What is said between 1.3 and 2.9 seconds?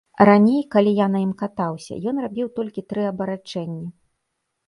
катаўся, ён рабіў толькі